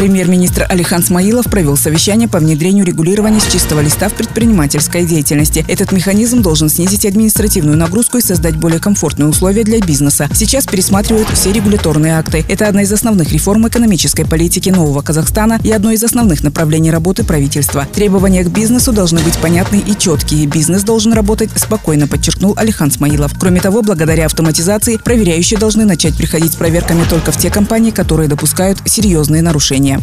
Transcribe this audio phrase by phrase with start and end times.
[0.00, 5.62] Премьер-министр Алихан Смаилов провел совещание по внедрению регулирования с чистого листа в предпринимательской деятельности.
[5.68, 10.28] Этот механизм должен снизить административную нагрузку и создать более комфортные условия для бизнеса.
[10.34, 12.44] Сейчас пересматривают все регуляторные акты.
[12.48, 17.22] Это одна из основных реформ экономической политики нового Казахстана и одно из основных направлений работы
[17.22, 17.86] правительства.
[17.94, 20.46] Требования к бизнесу должны быть понятны и четкие.
[20.46, 23.32] Бизнес должен работать спокойно, подчеркнул Алихан Смаилов.
[23.38, 28.28] Кроме того, благодаря автоматизации проверяющие должны начать приходить с проверками только в те компании, которые
[28.28, 30.00] допускают серьезные нарушения кораблекрушения.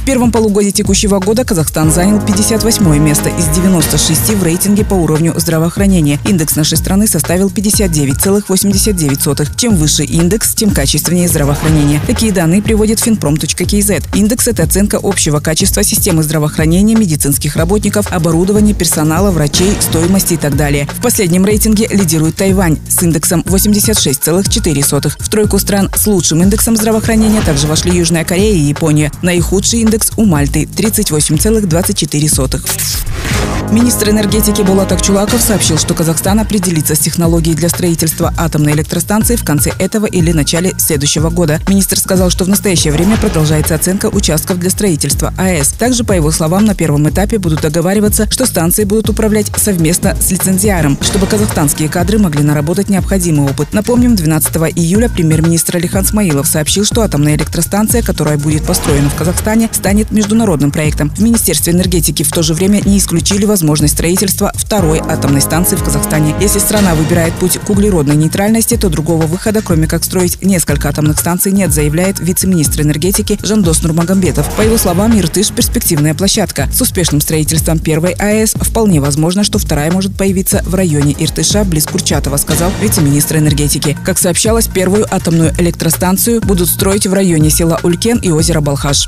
[0.00, 5.34] В первом полугодии текущего года Казахстан занял 58 место из 96 в рейтинге по уровню
[5.36, 6.18] здравоохранения.
[6.24, 9.56] Индекс нашей страны составил 59,89.
[9.56, 12.00] Чем выше индекс, тем качественнее здравоохранение.
[12.06, 13.90] Такие данные приводит Финпром.кз.
[14.14, 20.56] Индекс– это оценка общего качества системы здравоохранения, медицинских работников, оборудования, персонала, врачей, стоимости и так
[20.56, 20.88] далее.
[20.96, 25.12] В последнем рейтинге лидирует Тайвань с индексом 86,4.
[25.18, 29.12] В тройку стран с лучшим индексом здравоохранения также вошли Южная Корея и Япония.
[29.20, 33.49] Наихудший индекс у Мальты 38,24.
[33.70, 39.44] Министр энергетики Булат Акчулаков сообщил, что Казахстан определится с технологией для строительства атомной электростанции в
[39.44, 41.60] конце этого или начале следующего года.
[41.68, 45.68] Министр сказал, что в настоящее время продолжается оценка участков для строительства АЭС.
[45.68, 50.32] Также, по его словам, на первом этапе будут договариваться, что станции будут управлять совместно с
[50.32, 53.72] лицензиаром, чтобы казахстанские кадры могли наработать необходимый опыт.
[53.72, 59.68] Напомним, 12 июля премьер-министр Алихан Смаилов сообщил, что атомная электростанция, которая будет построена в Казахстане,
[59.70, 61.10] станет международным проектом.
[61.10, 65.76] В Министерстве энергетики в то же время не исключили возможность возможность строительства второй атомной станции
[65.76, 66.34] в Казахстане.
[66.40, 71.18] Если страна выбирает путь к углеродной нейтральности, то другого выхода, кроме как строить несколько атомных
[71.18, 74.48] станций, нет, заявляет вице-министр энергетики Жандос Нурмагомбетов.
[74.54, 76.70] По его словам, Иртыш– перспективная площадка.
[76.72, 81.84] С успешным строительством первой АЭС вполне возможно, что вторая может появиться в районе Иртыша, близ
[81.84, 83.98] Курчатова, сказал вице-министр энергетики.
[84.06, 89.06] Как сообщалось, первую атомную электростанцию будут строить в районе села Улькен и озера Балхаш.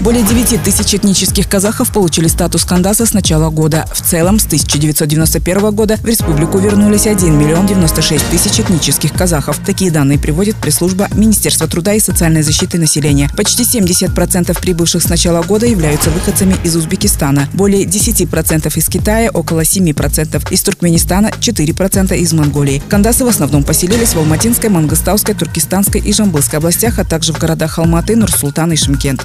[0.00, 3.86] Более 9 тысяч этнических казахов получили статус Кандаса с начала года.
[3.92, 9.58] В целом, с 1991 года в республику вернулись 1 миллион 96 тысяч этнических казахов.
[9.64, 13.30] Такие данные приводит пресс-служба Министерства труда и социальной защиты населения.
[13.36, 17.48] Почти 70% прибывших с начала года являются выходцами из Узбекистана.
[17.52, 22.82] Более 10% из Китая, около 7% из Туркменистана, 4% из Монголии.
[22.88, 27.78] Кандасы в основном поселились в Алматинской, Мангостауской, Туркестанской и Жамбылской областях, а также в городах
[27.78, 29.24] Алматы, Нур-Султан и Шимкент.